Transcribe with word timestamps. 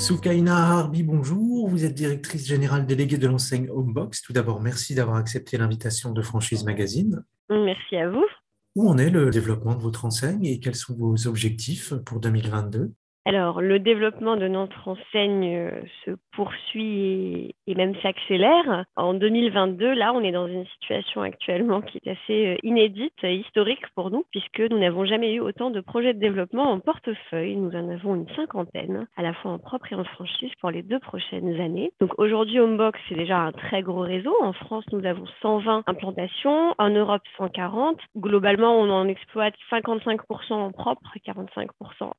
Soukaina 0.00 0.56
Harbi, 0.56 1.02
bonjour. 1.02 1.68
Vous 1.68 1.84
êtes 1.84 1.92
directrice 1.92 2.46
générale 2.46 2.86
déléguée 2.86 3.18
de 3.18 3.26
l'enseigne 3.26 3.68
Homebox. 3.68 4.22
Tout 4.22 4.32
d'abord, 4.32 4.62
merci 4.62 4.94
d'avoir 4.94 5.18
accepté 5.18 5.58
l'invitation 5.58 6.12
de 6.12 6.22
Franchise 6.22 6.64
Magazine. 6.64 7.22
Merci 7.50 7.96
à 7.96 8.08
vous. 8.08 8.24
Où 8.76 8.88
en 8.88 8.96
est 8.96 9.10
le 9.10 9.28
développement 9.30 9.74
de 9.74 9.82
votre 9.82 10.06
enseigne 10.06 10.46
et 10.46 10.58
quels 10.58 10.74
sont 10.74 10.96
vos 10.96 11.26
objectifs 11.26 11.92
pour 12.06 12.18
2022 12.18 12.92
alors, 13.26 13.60
le 13.60 13.78
développement 13.78 14.36
de 14.36 14.48
notre 14.48 14.88
enseigne 14.88 15.54
euh, 15.54 15.82
se 16.04 16.12
poursuit 16.32 17.54
et, 17.66 17.74
même 17.74 17.94
s'accélère. 18.02 18.86
En 18.96 19.12
2022, 19.12 19.92
là, 19.92 20.12
on 20.14 20.22
est 20.22 20.32
dans 20.32 20.46
une 20.46 20.64
situation 20.66 21.20
actuellement 21.20 21.82
qui 21.82 21.98
est 21.98 22.10
assez 22.10 22.46
euh, 22.46 22.56
inédite, 22.62 23.22
historique 23.22 23.84
pour 23.94 24.10
nous, 24.10 24.24
puisque 24.30 24.60
nous 24.60 24.78
n'avons 24.78 25.04
jamais 25.04 25.34
eu 25.34 25.40
autant 25.40 25.70
de 25.70 25.82
projets 25.82 26.14
de 26.14 26.18
développement 26.18 26.70
en 26.70 26.80
portefeuille. 26.80 27.56
Nous 27.56 27.76
en 27.76 27.90
avons 27.90 28.14
une 28.14 28.28
cinquantaine, 28.34 29.06
à 29.18 29.22
la 29.22 29.34
fois 29.34 29.50
en 29.50 29.58
propre 29.58 29.92
et 29.92 29.96
en 29.96 30.04
franchise, 30.04 30.52
pour 30.58 30.70
les 30.70 30.82
deux 30.82 30.98
prochaines 30.98 31.60
années. 31.60 31.92
Donc 32.00 32.18
aujourd'hui, 32.18 32.58
Homebox, 32.58 32.98
c'est 33.08 33.16
déjà 33.16 33.38
un 33.38 33.52
très 33.52 33.82
gros 33.82 34.00
réseau. 34.00 34.34
En 34.40 34.54
France, 34.54 34.84
nous 34.92 35.04
avons 35.04 35.26
120 35.42 35.82
implantations, 35.86 36.74
en 36.78 36.88
Europe, 36.88 37.22
140. 37.36 37.98
Globalement, 38.16 38.80
on 38.80 38.88
en 38.88 39.06
exploite 39.08 39.54
55% 39.70 40.54
en 40.54 40.72
propre 40.72 41.10
et 41.16 41.20
45% 41.20 41.66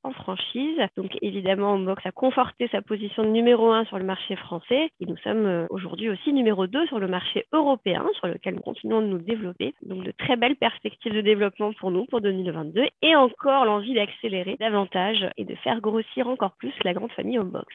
en 0.03 0.11
franchise. 0.11 0.79
Donc 0.97 1.17
évidemment, 1.21 1.73
Homebox 1.73 2.05
a 2.05 2.11
conforté 2.11 2.67
sa 2.69 2.81
position 2.81 3.23
de 3.23 3.29
numéro 3.29 3.71
un 3.71 3.85
sur 3.85 3.97
le 3.97 4.03
marché 4.03 4.35
français 4.35 4.89
et 4.99 5.05
nous 5.05 5.15
sommes 5.17 5.45
euh, 5.45 5.65
aujourd'hui 5.69 6.09
aussi 6.09 6.33
numéro 6.33 6.67
2 6.67 6.87
sur 6.87 6.99
le 6.99 7.07
marché 7.07 7.45
européen 7.53 8.05
sur 8.17 8.27
lequel 8.27 8.55
nous 8.55 8.61
continuons 8.61 9.01
de 9.01 9.07
nous 9.07 9.19
développer. 9.19 9.73
Donc 9.83 10.03
de 10.03 10.11
très 10.11 10.35
belles 10.35 10.57
perspectives 10.57 11.13
de 11.13 11.21
développement 11.21 11.71
pour 11.79 11.91
nous 11.91 12.05
pour 12.07 12.19
2022 12.19 12.87
et 13.01 13.15
encore 13.15 13.63
l'envie 13.65 13.93
d'accélérer 13.93 14.57
davantage 14.59 15.29
et 15.37 15.45
de 15.45 15.55
faire 15.55 15.79
grossir 15.79 16.27
encore 16.27 16.55
plus 16.57 16.73
la 16.83 16.93
grande 16.93 17.11
famille 17.13 17.39
Homebox. 17.39 17.73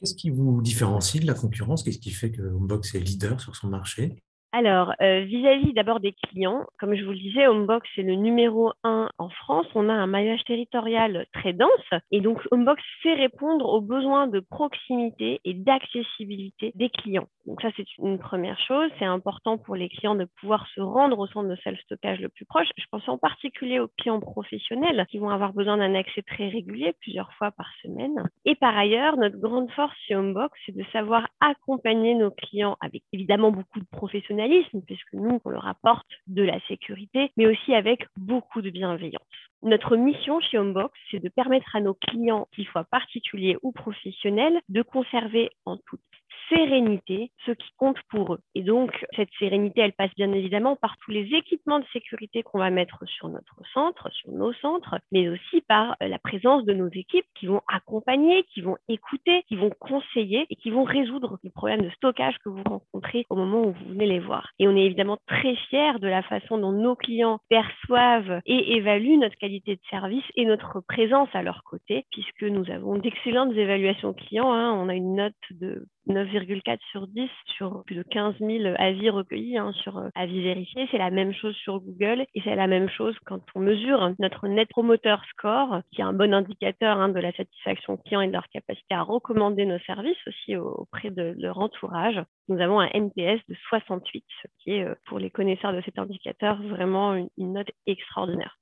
Qu'est-ce 0.00 0.16
qui 0.16 0.30
vous 0.30 0.60
différencie 0.62 1.22
de 1.22 1.28
la 1.28 1.34
concurrence? 1.34 1.84
Qu'est-ce 1.84 2.00
qui 2.00 2.10
fait 2.10 2.32
que 2.32 2.42
Homebox 2.42 2.96
est 2.96 3.00
leader 3.00 3.40
sur 3.40 3.54
son 3.54 3.68
marché? 3.68 4.16
Alors, 4.54 4.92
euh, 5.00 5.20
vis-à-vis 5.20 5.72
d'abord 5.72 5.98
des 5.98 6.12
clients, 6.12 6.66
comme 6.78 6.94
je 6.94 7.02
vous 7.04 7.12
le 7.12 7.18
disais, 7.18 7.46
Homebox 7.46 7.88
est 7.96 8.02
le 8.02 8.16
numéro 8.16 8.70
un 8.84 9.08
en 9.16 9.30
France. 9.30 9.66
On 9.74 9.88
a 9.88 9.94
un 9.94 10.06
maillage 10.06 10.44
territorial 10.44 11.24
très 11.32 11.54
dense 11.54 11.70
et 12.10 12.20
donc 12.20 12.38
Homebox 12.50 12.82
sait 13.02 13.14
répondre 13.14 13.66
aux 13.66 13.80
besoins 13.80 14.26
de 14.26 14.40
proximité 14.40 15.40
et 15.46 15.54
d'accessibilité 15.54 16.72
des 16.74 16.90
clients. 16.90 17.28
Donc 17.46 17.62
ça, 17.62 17.68
c'est 17.78 17.86
une 17.96 18.18
première 18.18 18.60
chose. 18.60 18.90
C'est 18.98 19.06
important 19.06 19.56
pour 19.56 19.74
les 19.74 19.88
clients 19.88 20.14
de 20.14 20.26
pouvoir 20.38 20.66
se 20.74 20.82
rendre 20.82 21.18
au 21.18 21.26
centre 21.28 21.48
de 21.48 21.56
self-stockage 21.64 22.20
le 22.20 22.28
plus 22.28 22.44
proche. 22.44 22.68
Je 22.76 22.84
pense 22.90 23.08
en 23.08 23.16
particulier 23.16 23.80
aux 23.80 23.88
clients 23.96 24.20
professionnels 24.20 25.06
qui 25.10 25.16
vont 25.16 25.30
avoir 25.30 25.54
besoin 25.54 25.78
d'un 25.78 25.94
accès 25.94 26.20
très 26.20 26.48
régulier, 26.48 26.92
plusieurs 27.00 27.32
fois 27.34 27.52
par 27.52 27.70
semaine. 27.82 28.22
Et 28.44 28.54
par 28.54 28.76
ailleurs, 28.76 29.16
notre 29.16 29.38
grande 29.38 29.70
force 29.70 29.96
chez 30.06 30.14
Homebox, 30.14 30.52
c'est 30.66 30.76
de 30.76 30.84
savoir 30.92 31.26
accompagner 31.40 32.14
nos 32.14 32.30
clients 32.30 32.76
avec 32.80 33.02
évidemment 33.14 33.50
beaucoup 33.50 33.80
de 33.80 33.86
professionnels 33.90 34.41
puisque 34.86 35.12
nous, 35.12 35.40
on 35.44 35.50
leur 35.50 35.66
apporte 35.66 36.06
de 36.26 36.42
la 36.42 36.60
sécurité, 36.66 37.30
mais 37.36 37.46
aussi 37.46 37.74
avec 37.74 38.06
beaucoup 38.16 38.62
de 38.62 38.70
bienveillance. 38.70 39.22
Notre 39.62 39.96
mission 39.96 40.40
chez 40.40 40.58
Homebox, 40.58 40.98
c'est 41.10 41.20
de 41.20 41.28
permettre 41.28 41.76
à 41.76 41.80
nos 41.80 41.94
clients, 41.94 42.48
qu'ils 42.52 42.66
soient 42.66 42.84
particuliers 42.84 43.56
ou 43.62 43.72
professionnels, 43.72 44.60
de 44.68 44.82
conserver 44.82 45.50
en 45.64 45.76
toute 45.76 46.00
sérénité 46.48 47.30
ce 47.46 47.52
qui 47.52 47.70
compte 47.76 47.98
pour 48.10 48.34
eux. 48.34 48.40
Et 48.54 48.62
donc, 48.62 49.04
cette 49.16 49.30
sérénité, 49.38 49.80
elle 49.80 49.92
passe 49.92 50.14
bien 50.16 50.32
évidemment 50.32 50.76
par 50.76 50.96
tous 50.98 51.10
les 51.10 51.28
équipements 51.34 51.80
de 51.80 51.84
sécurité 51.92 52.42
qu'on 52.42 52.58
va 52.58 52.70
mettre 52.70 53.04
sur 53.06 53.28
notre 53.28 53.56
centre, 53.72 54.10
sur 54.12 54.32
nos 54.32 54.52
centres, 54.54 54.96
mais 55.10 55.28
aussi 55.28 55.62
par 55.68 55.96
euh, 56.02 56.08
la 56.08 56.18
présence 56.18 56.64
de 56.64 56.72
nos 56.72 56.88
équipes 56.88 57.26
qui 57.34 57.46
vont 57.46 57.60
accompagner, 57.68 58.44
qui 58.54 58.60
vont 58.60 58.76
écouter, 58.88 59.42
qui 59.48 59.56
vont 59.56 59.70
conseiller 59.78 60.46
et 60.50 60.56
qui 60.56 60.70
vont 60.70 60.84
résoudre 60.84 61.38
les 61.42 61.50
problèmes 61.50 61.82
de 61.82 61.90
stockage 61.90 62.36
que 62.44 62.48
vous 62.48 62.62
rencontrez 62.62 63.26
au 63.30 63.36
moment 63.36 63.62
où 63.62 63.72
vous 63.72 63.88
venez 63.90 64.06
les 64.06 64.20
voir. 64.20 64.50
Et 64.58 64.68
on 64.68 64.76
est 64.76 64.84
évidemment 64.84 65.18
très 65.26 65.56
fiers 65.68 65.98
de 66.00 66.08
la 66.08 66.22
façon 66.22 66.58
dont 66.58 66.72
nos 66.72 66.96
clients 66.96 67.40
perçoivent 67.48 68.40
et 68.46 68.76
évaluent 68.76 69.18
notre 69.18 69.36
qualité 69.36 69.76
de 69.76 69.80
service 69.90 70.24
et 70.36 70.44
notre 70.44 70.80
présence 70.80 71.28
à 71.32 71.42
leur 71.42 71.62
côté, 71.64 72.06
puisque 72.10 72.42
nous 72.42 72.70
avons 72.70 72.98
d'excellentes 72.98 73.54
évaluations 73.54 74.12
clients. 74.12 74.52
Hein. 74.52 74.72
On 74.72 74.88
a 74.88 74.94
une 74.94 75.16
note 75.16 75.34
de 75.50 75.86
9,4 76.32 76.78
sur 76.90 77.06
10 77.06 77.28
sur 77.56 77.82
plus 77.84 77.96
de 77.96 78.02
15 78.02 78.34
000 78.40 78.74
avis 78.78 79.10
recueillis 79.10 79.58
hein, 79.58 79.72
sur 79.82 79.98
euh, 79.98 80.08
avis 80.14 80.42
vérifiés. 80.42 80.88
C'est 80.90 80.98
la 80.98 81.10
même 81.10 81.32
chose 81.32 81.54
sur 81.56 81.80
Google 81.80 82.24
et 82.34 82.40
c'est 82.42 82.54
la 82.54 82.66
même 82.66 82.88
chose 82.88 83.14
quand 83.26 83.40
on 83.54 83.60
mesure 83.60 84.12
notre 84.18 84.48
Net 84.48 84.68
Promoter 84.68 85.16
Score, 85.30 85.80
qui 85.92 86.00
est 86.00 86.04
un 86.04 86.12
bon 86.12 86.32
indicateur 86.34 86.98
hein, 86.98 87.08
de 87.08 87.20
la 87.20 87.32
satisfaction 87.32 87.96
client 87.96 88.20
et 88.20 88.28
de 88.28 88.32
leur 88.32 88.48
capacité 88.48 88.94
à 88.94 89.02
recommander 89.02 89.66
nos 89.66 89.78
services 89.80 90.16
aussi 90.26 90.56
auprès 90.56 91.10
de 91.10 91.34
leur 91.38 91.58
entourage. 91.58 92.20
Nous 92.48 92.60
avons 92.60 92.80
un 92.80 92.88
NPS 92.92 93.40
de 93.48 93.56
68, 93.68 94.24
ce 94.42 94.48
qui 94.62 94.70
est 94.72 94.84
euh, 94.84 94.94
pour 95.06 95.18
les 95.18 95.30
connaisseurs 95.30 95.72
de 95.72 95.82
cet 95.84 95.98
indicateur 95.98 96.60
vraiment 96.62 97.14
une, 97.14 97.28
une 97.38 97.52
note 97.54 97.70
extraordinaire. 97.86 98.58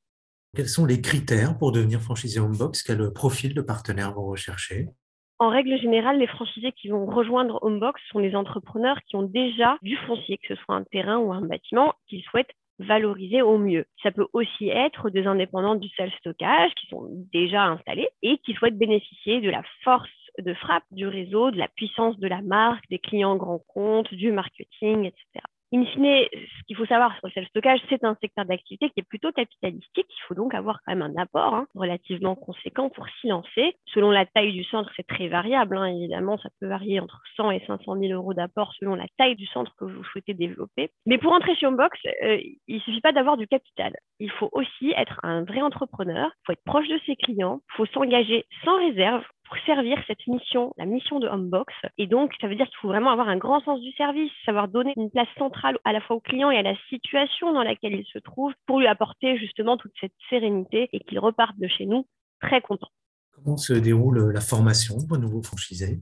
Quels 0.57 0.69
sont 0.69 0.85
les 0.85 1.01
critères 1.01 1.57
pour 1.57 1.71
devenir 1.71 2.01
franchisé 2.01 2.41
Homebox? 2.41 2.83
Quel 2.83 3.13
profil 3.13 3.55
de 3.55 3.61
partenaire 3.61 4.13
vous 4.13 4.27
recherchez? 4.27 4.89
En 5.41 5.49
règle 5.49 5.81
générale, 5.81 6.19
les 6.19 6.27
franchisés 6.27 6.73
qui 6.73 6.89
vont 6.89 7.07
rejoindre 7.07 7.59
Homebox 7.63 8.01
sont 8.13 8.21
des 8.21 8.37
entrepreneurs 8.37 8.99
qui 9.07 9.17
ont 9.17 9.23
déjà 9.23 9.79
du 9.81 9.97
foncier, 9.97 10.37
que 10.37 10.55
ce 10.55 10.63
soit 10.63 10.75
un 10.75 10.85
terrain 10.85 11.17
ou 11.17 11.33
un 11.33 11.41
bâtiment, 11.41 11.95
qu'ils 12.07 12.23
souhaitent 12.25 12.53
valoriser 12.79 13.41
au 13.41 13.57
mieux. 13.57 13.87
Ça 14.03 14.11
peut 14.11 14.27
aussi 14.35 14.69
être 14.69 15.09
des 15.09 15.27
indépendants 15.27 15.77
du 15.77 15.89
self-stockage 15.97 16.73
qui 16.75 16.87
sont 16.89 17.09
déjà 17.33 17.65
installés 17.65 18.11
et 18.23 18.37
qui 18.39 18.53
souhaitent 18.53 18.79
bénéficier 18.79 19.41
de 19.41 19.51
la 19.51 19.63
force 19.83 20.11
de 20.39 20.53
frappe 20.55 20.85
du 20.91 21.07
réseau, 21.07 21.51
de 21.51 21.59
la 21.59 21.69
puissance 21.69 22.19
de 22.19 22.29
la 22.29 22.43
marque, 22.43 22.85
des 22.91 22.99
clients 22.99 23.37
grands 23.37 23.63
comptes, 23.67 24.13
du 24.13 24.33
marketing, 24.33 25.07
etc. 25.07 25.45
In 25.73 25.85
fine, 25.87 26.27
ce 26.33 26.63
qu'il 26.67 26.77
faut 26.77 26.87
savoir 26.87 27.17
sur 27.19 27.29
le 27.29 27.33
self-stockage, 27.33 27.81
c'est 27.89 28.03
un 28.03 28.17
secteur 28.21 28.45
d'activité 28.45 28.91
qui 28.91 29.01
est 29.01 29.09
plutôt 29.09 29.31
capitalistique. 29.31 30.07
Il 30.09 30.23
faut 30.27 30.35
donc 30.35 30.53
avoir 30.53 30.81
quand 30.85 30.97
même 30.97 31.03
un 31.03 31.21
apport 31.21 31.55
hein, 31.55 31.67
relativement 31.77 32.35
conséquent 32.35 32.91
pour 32.91 33.07
s'y 33.21 33.29
lancer. 33.29 33.77
Selon 33.87 34.11
la 34.11 34.27
taille 34.27 34.53
du 34.53 34.65
centre, 34.65 34.91
c'est 34.97 35.07
très 35.07 35.29
variable. 35.29 35.77
Hein. 35.77 35.87
Évidemment, 35.87 36.39
ça 36.39 36.49
peut 36.61 36.67
varier 36.67 36.99
entre 36.99 37.23
100 37.37 37.53
et 37.53 37.65
500 37.67 37.97
000 38.01 38.13
euros 38.13 38.35
d'apport 38.35 38.73
selon 38.81 38.97
la 38.97 39.07
taille 39.17 39.37
du 39.37 39.47
centre 39.47 39.73
que 39.77 39.85
vous 39.85 40.03
souhaitez 40.05 40.35
développer. 40.35 40.91
Mais 41.07 41.19
pour 41.19 41.33
entrer 41.33 41.55
chez 41.55 41.67
Homebox, 41.67 41.97
euh, 42.25 42.39
il 42.67 42.77
ne 42.77 42.81
suffit 42.81 43.01
pas 43.01 43.13
d'avoir 43.13 43.37
du 43.37 43.47
capital. 43.47 43.95
Il 44.19 44.31
faut 44.31 44.49
aussi 44.53 44.93
être 44.97 45.21
un 45.23 45.45
vrai 45.45 45.63
entrepreneur. 45.63 46.31
Il 46.35 46.43
faut 46.47 46.53
être 46.53 46.65
proche 46.65 46.89
de 46.89 46.99
ses 47.07 47.15
clients. 47.15 47.61
Il 47.73 47.77
faut 47.77 47.87
s'engager 47.87 48.45
sans 48.65 48.77
réserve 48.77 49.25
pour 49.51 49.59
servir 49.67 49.99
cette 50.07 50.25
mission, 50.29 50.73
la 50.79 50.87
mission 50.87 51.19
de 51.19 51.27
Homebox. 51.27 51.75
Et 51.99 52.07
donc, 52.07 52.33
ça 52.41 52.47
veut 52.47 52.55
dire 52.55 52.67
qu'il 52.67 52.77
faut 52.81 52.89
vraiment 52.89 53.11
avoir 53.11 53.29
un 53.29 53.37
grand 53.37 53.61
sens 53.61 53.81
du 53.81 53.91
service, 53.93 54.31
savoir 54.47 54.69
donner 54.69 54.93
une 54.97 55.11
place 55.11 55.29
centrale 55.37 55.77
à 55.85 55.93
la 55.93 56.01
fois 56.01 56.17
au 56.17 56.21
client 56.21 56.53
et 56.53 56.59
à 56.59 56.63
la 56.63 56.77
situation 56.89 57.53
dans 57.53 57.65
laquelle 57.65 57.95
il 57.95 58.07
se 58.07 58.21
trouve 58.21 58.53
pour 58.67 58.79
lui 58.79 58.87
apporter 58.87 59.37
justement 59.39 59.77
toute 59.77 59.93
cette 60.01 60.15
sérénité 60.29 60.89
et 60.93 61.01
qu'il 61.01 61.19
reparte 61.19 61.59
de 61.59 61.67
chez 61.67 61.87
nous 61.87 62.07
très 62.41 62.61
content. 62.61 62.89
Comment 63.33 63.57
se 63.57 63.73
déroule 63.73 64.33
la 64.33 64.41
formation 64.41 64.97
de 64.99 65.17
nouveaux 65.17 65.43
franchisés? 65.43 65.99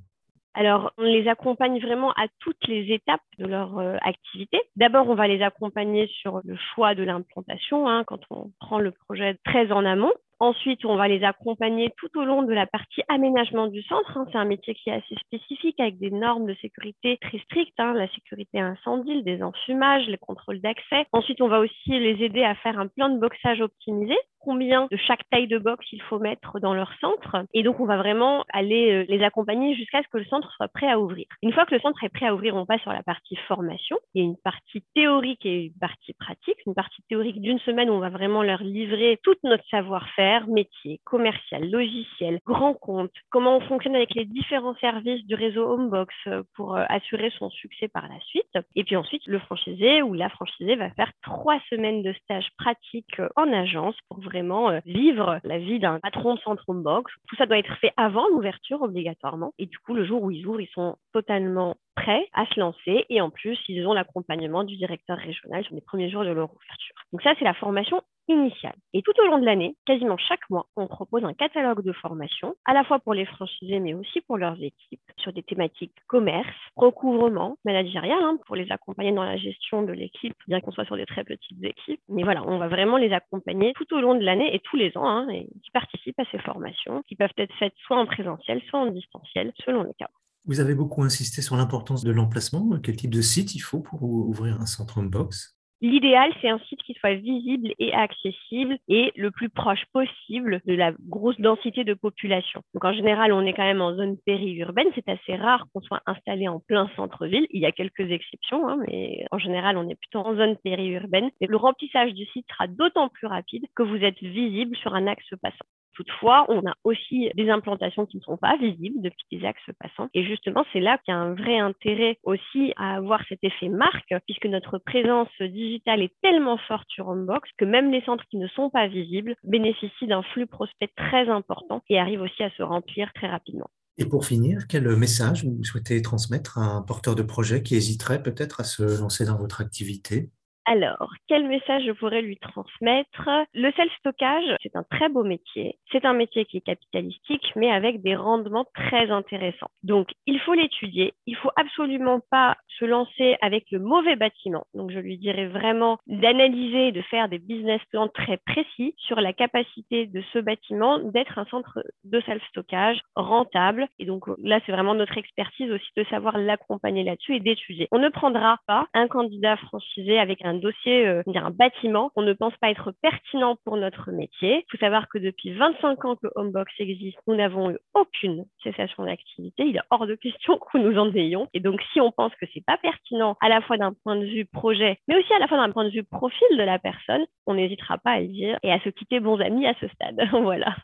Alors, 0.52 0.92
on 0.98 1.04
les 1.04 1.26
accompagne 1.28 1.80
vraiment 1.80 2.10
à 2.12 2.26
toutes 2.40 2.66
les 2.66 2.92
étapes 2.92 3.22
de 3.38 3.46
leur 3.46 3.78
euh, 3.78 3.96
activité. 4.02 4.58
D'abord, 4.76 5.08
on 5.08 5.14
va 5.14 5.28
les 5.28 5.40
accompagner 5.40 6.10
sur 6.20 6.40
le 6.44 6.56
choix 6.74 6.94
de 6.94 7.02
l'implantation, 7.02 7.88
hein, 7.88 8.04
quand 8.04 8.20
on 8.30 8.50
prend 8.60 8.78
le 8.78 8.90
projet 8.90 9.38
très 9.44 9.70
en 9.72 9.84
amont. 9.84 10.12
Ensuite, 10.40 10.84
on 10.84 10.96
va 10.96 11.08
les 11.08 11.24
accompagner 11.24 11.92
tout 11.96 12.16
au 12.16 12.24
long 12.24 12.42
de 12.42 12.52
la 12.52 12.66
partie 12.66 13.02
aménagement 13.08 13.66
du 13.66 13.82
centre. 13.82 14.16
Hein. 14.16 14.26
C'est 14.30 14.38
un 14.38 14.44
métier 14.44 14.74
qui 14.74 14.90
est 14.90 14.94
assez 14.94 15.16
spécifique 15.16 15.80
avec 15.80 15.98
des 15.98 16.10
normes 16.10 16.46
de 16.46 16.54
sécurité 16.60 17.18
très 17.20 17.38
strictes, 17.38 17.78
hein. 17.78 17.92
la 17.94 18.08
sécurité 18.08 18.60
incendie, 18.60 19.14
le 19.14 19.22
désenfumage, 19.22 20.06
les 20.06 20.18
contrôles 20.18 20.60
d'accès. 20.60 21.06
Ensuite, 21.12 21.40
on 21.40 21.48
va 21.48 21.58
aussi 21.58 21.88
les 21.88 22.22
aider 22.24 22.44
à 22.44 22.54
faire 22.54 22.78
un 22.78 22.86
plan 22.86 23.08
de 23.08 23.18
boxage 23.18 23.60
optimisé 23.60 24.14
combien 24.40 24.86
de 24.90 24.96
chaque 24.96 25.28
taille 25.30 25.48
de 25.48 25.58
box 25.58 25.84
il 25.92 26.00
faut 26.02 26.18
mettre 26.18 26.60
dans 26.60 26.74
leur 26.74 26.90
centre. 27.00 27.44
Et 27.52 27.62
donc, 27.62 27.80
on 27.80 27.86
va 27.86 27.96
vraiment 27.96 28.44
aller 28.52 28.92
euh, 28.92 29.04
les 29.08 29.22
accompagner 29.22 29.74
jusqu'à 29.74 30.02
ce 30.02 30.08
que 30.08 30.18
le 30.18 30.24
centre 30.24 30.50
soit 30.52 30.68
prêt 30.68 30.90
à 30.90 30.98
ouvrir. 30.98 31.26
Une 31.42 31.52
fois 31.52 31.66
que 31.66 31.74
le 31.74 31.80
centre 31.80 32.02
est 32.04 32.08
prêt 32.08 32.26
à 32.26 32.34
ouvrir, 32.34 32.54
on 32.56 32.64
passe 32.64 32.80
sur 32.82 32.92
la 32.92 33.02
partie 33.02 33.36
formation. 33.48 33.98
Il 34.14 34.22
y 34.22 34.24
a 34.24 34.28
une 34.28 34.36
partie 34.36 34.82
théorique 34.94 35.44
et 35.44 35.64
une 35.66 35.78
partie 35.80 36.14
pratique. 36.14 36.56
Une 36.66 36.74
partie 36.74 37.02
théorique 37.08 37.40
d'une 37.40 37.58
semaine 37.60 37.90
où 37.90 37.94
on 37.94 37.98
va 37.98 38.10
vraiment 38.10 38.42
leur 38.42 38.62
livrer 38.62 39.18
tout 39.22 39.34
notre 39.44 39.64
savoir-faire, 39.70 40.27
métier, 40.48 41.00
commercial, 41.04 41.70
logiciel, 41.70 42.40
grand 42.46 42.74
compte, 42.74 43.10
comment 43.30 43.56
on 43.56 43.60
fonctionne 43.60 43.96
avec 43.96 44.14
les 44.14 44.24
différents 44.24 44.76
services 44.76 45.24
du 45.26 45.34
réseau 45.34 45.66
Homebox 45.68 46.14
euh, 46.26 46.42
pour 46.54 46.76
euh, 46.76 46.84
assurer 46.88 47.30
son 47.38 47.50
succès 47.50 47.88
par 47.88 48.08
la 48.08 48.20
suite. 48.20 48.58
Et 48.74 48.84
puis 48.84 48.96
ensuite, 48.96 49.26
le 49.26 49.38
franchisé 49.38 50.02
ou 50.02 50.14
la 50.14 50.28
franchisée 50.28 50.76
va 50.76 50.90
faire 50.90 51.10
trois 51.22 51.58
semaines 51.70 52.02
de 52.02 52.12
stage 52.24 52.48
pratique 52.58 53.20
en 53.36 53.52
agence 53.52 53.96
pour 54.08 54.20
vraiment 54.20 54.70
euh, 54.70 54.80
vivre 54.86 55.40
la 55.44 55.58
vie 55.58 55.78
d'un 55.78 56.00
patron 56.00 56.34
de 56.34 56.40
centre 56.40 56.72
box. 56.74 57.12
Tout 57.28 57.36
ça 57.36 57.46
doit 57.46 57.58
être 57.58 57.76
fait 57.76 57.92
avant 57.96 58.26
l'ouverture 58.28 58.82
obligatoirement. 58.82 59.52
Et 59.58 59.66
du 59.66 59.78
coup, 59.78 59.94
le 59.94 60.04
jour 60.04 60.22
où 60.22 60.30
ils 60.30 60.46
ouvrent, 60.46 60.60
ils 60.60 60.68
sont 60.68 60.96
totalement 61.12 61.76
prêts 61.96 62.28
à 62.32 62.46
se 62.46 62.60
lancer. 62.60 63.04
Et 63.08 63.20
en 63.20 63.30
plus, 63.30 63.58
ils 63.68 63.86
ont 63.86 63.92
l'accompagnement 63.92 64.64
du 64.64 64.76
directeur 64.76 65.18
régional 65.18 65.64
sur 65.64 65.74
les 65.74 65.80
premiers 65.80 66.10
jours 66.10 66.24
de 66.24 66.30
leur 66.30 66.50
ouverture. 66.54 66.94
Donc 67.12 67.22
ça, 67.22 67.34
c'est 67.38 67.44
la 67.44 67.54
formation 67.54 68.02
initiale. 68.28 68.76
Et 68.92 69.02
tout 69.02 69.12
au 69.22 69.26
long 69.26 69.38
de 69.38 69.44
l'année, 69.44 69.76
quasiment 69.86 70.16
chaque 70.16 70.48
mois, 70.50 70.66
on 70.76 70.86
propose 70.86 71.24
un 71.24 71.34
catalogue 71.34 71.82
de 71.82 71.92
formation, 71.92 72.54
à 72.64 72.74
la 72.74 72.84
fois 72.84 72.98
pour 72.98 73.14
les 73.14 73.26
franchisés, 73.26 73.80
mais 73.80 73.94
aussi 73.94 74.20
pour 74.22 74.38
leurs 74.38 74.60
équipes, 74.62 75.00
sur 75.18 75.32
des 75.32 75.42
thématiques 75.42 75.94
commerce, 76.06 76.46
recouvrement, 76.76 77.56
managérial, 77.64 78.18
hein, 78.22 78.38
pour 78.46 78.56
les 78.56 78.70
accompagner 78.70 79.12
dans 79.12 79.24
la 79.24 79.36
gestion 79.36 79.82
de 79.82 79.92
l'équipe, 79.92 80.36
bien 80.46 80.60
qu'on 80.60 80.70
soit 80.70 80.84
sur 80.84 80.96
des 80.96 81.06
très 81.06 81.24
petites 81.24 81.62
équipes. 81.62 82.00
Mais 82.08 82.22
voilà, 82.22 82.42
on 82.46 82.58
va 82.58 82.68
vraiment 82.68 82.96
les 82.96 83.12
accompagner 83.12 83.72
tout 83.74 83.92
au 83.94 84.00
long 84.00 84.14
de 84.14 84.24
l'année 84.24 84.54
et 84.54 84.60
tous 84.60 84.76
les 84.76 84.96
ans, 84.96 85.06
hein, 85.06 85.28
et 85.30 85.48
qui 85.64 85.70
participent 85.72 86.20
à 86.20 86.24
ces 86.30 86.38
formations, 86.38 87.02
qui 87.08 87.16
peuvent 87.16 87.30
être 87.36 87.54
faites 87.58 87.74
soit 87.86 87.98
en 87.98 88.06
présentiel, 88.06 88.62
soit 88.68 88.80
en 88.80 88.86
distanciel, 88.86 89.52
selon 89.64 89.82
le 89.82 89.92
cas. 89.98 90.08
Vous 90.44 90.60
avez 90.60 90.74
beaucoup 90.74 91.02
insisté 91.02 91.42
sur 91.42 91.56
l'importance 91.56 92.04
de 92.04 92.10
l'emplacement. 92.10 92.78
Quel 92.82 92.96
type 92.96 93.12
de 93.12 93.20
site 93.20 93.54
il 93.54 93.60
faut 93.60 93.80
pour 93.80 94.02
ouvrir 94.02 94.60
un 94.60 94.66
centre 94.66 95.02
box? 95.02 95.57
L'idéal, 95.80 96.32
c'est 96.40 96.48
un 96.48 96.58
site 96.68 96.82
qui 96.82 96.94
soit 96.94 97.14
visible 97.14 97.72
et 97.78 97.92
accessible 97.94 98.78
et 98.88 99.12
le 99.14 99.30
plus 99.30 99.48
proche 99.48 99.84
possible 99.92 100.60
de 100.66 100.74
la 100.74 100.92
grosse 101.08 101.38
densité 101.40 101.84
de 101.84 101.94
population. 101.94 102.62
Donc 102.74 102.84
en 102.84 102.92
général, 102.92 103.32
on 103.32 103.46
est 103.46 103.52
quand 103.52 103.62
même 103.62 103.80
en 103.80 103.94
zone 103.94 104.16
périurbaine. 104.26 104.88
C'est 104.96 105.08
assez 105.08 105.36
rare 105.36 105.66
qu'on 105.72 105.80
soit 105.80 106.02
installé 106.06 106.48
en 106.48 106.58
plein 106.58 106.90
centre-ville. 106.96 107.46
Il 107.50 107.60
y 107.60 107.66
a 107.66 107.70
quelques 107.70 108.10
exceptions, 108.10 108.68
hein, 108.68 108.78
mais 108.88 109.24
en 109.30 109.38
général, 109.38 109.76
on 109.76 109.88
est 109.88 109.94
plutôt 109.94 110.18
en 110.18 110.34
zone 110.34 110.56
périurbaine. 110.56 111.30
Et 111.40 111.46
le 111.46 111.56
remplissage 111.56 112.12
du 112.12 112.26
site 112.26 112.46
sera 112.50 112.66
d'autant 112.66 113.08
plus 113.08 113.28
rapide 113.28 113.64
que 113.76 113.84
vous 113.84 113.98
êtes 113.98 114.18
visible 114.20 114.76
sur 114.76 114.94
un 114.96 115.06
axe 115.06 115.32
passant. 115.40 115.64
Toutefois, 115.98 116.46
on 116.48 116.64
a 116.64 116.74
aussi 116.84 117.28
des 117.34 117.50
implantations 117.50 118.06
qui 118.06 118.18
ne 118.18 118.22
sont 118.22 118.36
pas 118.36 118.56
visibles 118.56 119.02
depuis 119.02 119.24
des 119.32 119.44
axes 119.44 119.58
passants. 119.80 120.08
Et 120.14 120.24
justement, 120.24 120.64
c'est 120.72 120.78
là 120.78 120.96
qu'il 120.98 121.12
y 121.12 121.16
a 121.16 121.18
un 121.18 121.34
vrai 121.34 121.58
intérêt 121.58 122.20
aussi 122.22 122.72
à 122.76 122.94
avoir 122.94 123.20
cet 123.28 123.40
effet 123.42 123.68
marque, 123.68 124.14
puisque 124.26 124.46
notre 124.46 124.78
présence 124.78 125.26
digitale 125.40 126.02
est 126.02 126.14
tellement 126.22 126.56
forte 126.68 126.86
sur 126.88 127.08
Homebox 127.08 127.50
que 127.58 127.64
même 127.64 127.90
les 127.90 128.00
centres 128.02 128.22
qui 128.30 128.36
ne 128.36 128.46
sont 128.46 128.70
pas 128.70 128.86
visibles 128.86 129.34
bénéficient 129.42 130.06
d'un 130.06 130.22
flux 130.22 130.46
prospect 130.46 130.90
très 130.96 131.28
important 131.28 131.82
et 131.88 131.98
arrivent 131.98 132.22
aussi 132.22 132.44
à 132.44 132.50
se 132.50 132.62
remplir 132.62 133.12
très 133.12 133.26
rapidement. 133.26 133.68
Et 133.96 134.04
pour 134.04 134.24
finir, 134.24 134.68
quel 134.68 134.86
message 134.94 135.44
vous 135.44 135.64
souhaitez 135.64 136.00
transmettre 136.00 136.58
à 136.58 136.76
un 136.76 136.82
porteur 136.82 137.16
de 137.16 137.22
projet 137.22 137.64
qui 137.64 137.74
hésiterait 137.74 138.22
peut-être 138.22 138.60
à 138.60 138.64
se 138.64 139.00
lancer 139.00 139.24
dans 139.24 139.36
votre 139.36 139.60
activité? 139.60 140.30
Alors, 140.68 141.14
quel 141.28 141.48
message 141.48 141.84
je 141.86 141.92
pourrais 141.92 142.20
lui 142.20 142.36
transmettre? 142.36 143.30
Le 143.54 143.72
self-stockage, 143.72 144.56
c'est 144.62 144.76
un 144.76 144.82
très 144.82 145.08
beau 145.08 145.24
métier. 145.24 145.78
C'est 145.90 146.04
un 146.04 146.12
métier 146.12 146.44
qui 146.44 146.58
est 146.58 146.60
capitalistique, 146.60 147.52
mais 147.56 147.70
avec 147.70 148.02
des 148.02 148.14
rendements 148.14 148.66
très 148.74 149.10
intéressants. 149.10 149.70
Donc, 149.82 150.10
il 150.26 150.38
faut 150.40 150.52
l'étudier. 150.52 151.14
Il 151.24 151.36
faut 151.36 151.50
absolument 151.56 152.20
pas 152.30 152.54
se 152.78 152.84
lancer 152.84 153.38
avec 153.40 153.64
le 153.70 153.78
mauvais 153.78 154.16
bâtiment. 154.16 154.64
Donc, 154.74 154.90
je 154.90 154.98
lui 154.98 155.16
dirais 155.16 155.46
vraiment 155.46 155.96
d'analyser, 156.06 156.92
de 156.92 157.00
faire 157.00 157.30
des 157.30 157.38
business 157.38 157.80
plans 157.90 158.08
très 158.08 158.36
précis 158.36 158.94
sur 158.98 159.22
la 159.22 159.32
capacité 159.32 160.06
de 160.06 160.22
ce 160.34 160.38
bâtiment 160.38 160.98
d'être 160.98 161.38
un 161.38 161.46
centre 161.46 161.82
de 162.04 162.20
self-stockage 162.20 163.00
rentable. 163.16 163.86
Et 163.98 164.04
donc, 164.04 164.24
là, 164.42 164.60
c'est 164.66 164.72
vraiment 164.72 164.94
notre 164.94 165.16
expertise 165.16 165.72
aussi 165.72 165.88
de 165.96 166.04
savoir 166.10 166.36
l'accompagner 166.36 167.04
là-dessus 167.04 167.36
et 167.36 167.40
d'étudier. 167.40 167.88
On 167.90 167.98
ne 167.98 168.10
prendra 168.10 168.58
pas 168.66 168.86
un 168.92 169.08
candidat 169.08 169.56
franchisé 169.56 170.18
avec 170.18 170.44
un 170.44 170.57
dossier, 170.58 171.06
euh, 171.06 171.22
un 171.34 171.50
bâtiment, 171.50 172.10
on 172.16 172.22
ne 172.22 172.32
pense 172.32 172.56
pas 172.60 172.70
être 172.70 172.92
pertinent 173.00 173.56
pour 173.64 173.76
notre 173.76 174.10
métier. 174.10 174.64
Il 174.66 174.70
faut 174.70 174.78
savoir 174.78 175.08
que 175.08 175.18
depuis 175.18 175.52
25 175.52 176.04
ans 176.04 176.16
que 176.16 176.26
Homebox 176.34 176.72
existe, 176.78 177.18
nous 177.26 177.36
n'avons 177.36 177.70
eu 177.70 177.78
aucune 177.94 178.44
cessation 178.62 179.04
d'activité. 179.04 179.64
Il 179.64 179.76
est 179.76 179.80
hors 179.90 180.06
de 180.06 180.14
question 180.14 180.58
que 180.72 180.78
nous 180.78 180.98
en 180.98 181.12
ayons. 181.14 181.48
Et 181.54 181.60
donc, 181.60 181.80
si 181.92 182.00
on 182.00 182.10
pense 182.10 182.34
que 182.36 182.46
c'est 182.52 182.64
pas 182.64 182.76
pertinent, 182.78 183.36
à 183.40 183.48
la 183.48 183.60
fois 183.60 183.76
d'un 183.76 183.92
point 184.04 184.16
de 184.16 184.24
vue 184.24 184.46
projet, 184.46 184.98
mais 185.08 185.16
aussi 185.16 185.32
à 185.32 185.38
la 185.38 185.48
fois 185.48 185.58
d'un 185.58 185.72
point 185.72 185.84
de 185.84 185.90
vue 185.90 186.04
profil 186.04 186.48
de 186.56 186.62
la 186.62 186.78
personne, 186.78 187.24
on 187.46 187.54
n'hésitera 187.54 187.98
pas 187.98 188.12
à 188.12 188.20
le 188.20 188.28
dire 188.28 188.58
et 188.62 188.72
à 188.72 188.80
se 188.80 188.88
quitter 188.88 189.20
bons 189.20 189.40
amis 189.40 189.66
à 189.66 189.74
ce 189.80 189.88
stade. 189.88 190.20
voilà. 190.32 190.76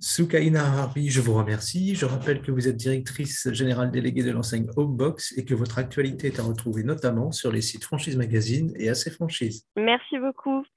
Soukaina 0.00 0.64
Harbi, 0.64 1.10
je 1.10 1.20
vous 1.20 1.34
remercie. 1.34 1.96
Je 1.96 2.06
rappelle 2.06 2.40
que 2.40 2.52
vous 2.52 2.68
êtes 2.68 2.76
directrice 2.76 3.48
générale 3.52 3.90
déléguée 3.90 4.22
de 4.22 4.30
l'enseigne 4.30 4.68
Homebox 4.76 5.36
et 5.36 5.44
que 5.44 5.54
votre 5.54 5.78
actualité 5.78 6.28
est 6.28 6.38
à 6.38 6.44
retrouver 6.44 6.84
notamment 6.84 7.32
sur 7.32 7.50
les 7.50 7.62
sites 7.62 7.82
Franchise 7.82 8.16
Magazine 8.16 8.72
et 8.76 8.88
AC 8.88 9.10
Franchise. 9.10 9.66
Merci 9.76 10.18
beaucoup. 10.20 10.64